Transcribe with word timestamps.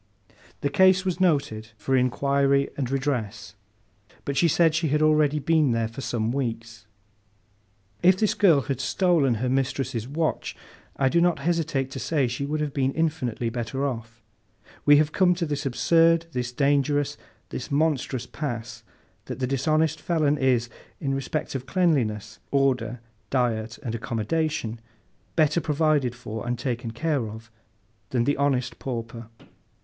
The 0.61 0.71
case 0.71 1.05
was 1.05 1.19
noted 1.19 1.67
for 1.77 1.95
inquiry 1.95 2.67
and 2.75 2.89
redress, 2.89 3.53
but 4.25 4.35
she 4.35 4.47
said 4.47 4.73
she 4.73 4.87
had 4.87 5.03
already 5.03 5.37
been 5.37 5.73
there 5.73 5.87
for 5.87 6.01
some 6.01 6.31
weeks. 6.31 6.87
If 8.01 8.17
this 8.17 8.33
girl 8.33 8.61
had 8.61 8.81
stolen 8.81 9.35
her 9.35 9.47
mistress's 9.47 10.07
watch, 10.07 10.55
I 10.95 11.07
do 11.07 11.21
not 11.21 11.37
hesitate 11.37 11.91
to 11.91 11.99
say 11.99 12.27
she 12.27 12.47
would 12.47 12.61
have 12.61 12.73
been 12.73 12.93
infinitely 12.93 13.51
better 13.51 13.85
off. 13.85 14.23
We 14.87 14.97
have 14.97 15.11
come 15.11 15.35
to 15.35 15.45
this 15.45 15.67
absurd, 15.67 16.25
this 16.31 16.51
dangerous, 16.51 17.15
this 17.49 17.69
monstrous 17.69 18.25
pass, 18.25 18.81
that 19.25 19.37
the 19.37 19.45
dishonest 19.45 20.01
felon 20.01 20.35
is, 20.39 20.67
in 20.99 21.13
respect 21.13 21.53
of 21.53 21.67
cleanliness, 21.67 22.39
order, 22.49 23.01
diet, 23.29 23.77
and 23.83 23.93
accommodation, 23.93 24.79
better 25.35 25.61
provided 25.61 26.15
for, 26.15 26.47
and 26.47 26.57
taken 26.57 26.89
care 26.89 27.29
of, 27.29 27.51
than 28.09 28.23
the 28.23 28.37
honest 28.37 28.79
pauper. 28.79 29.27